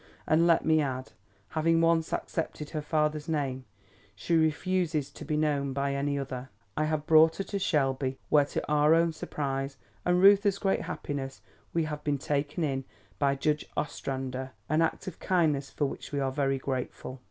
[0.25, 1.11] And, let me add,
[1.49, 3.65] having once accepted her father's name,
[4.15, 6.49] she refuses to be known by any other.
[6.75, 11.41] I have brought her to Shelby where to our own surprise and Reuther's great happiness,
[11.71, 12.83] we have been taken in
[13.19, 17.19] by Judge Ostrander, an act of kindness for which we are very grateful."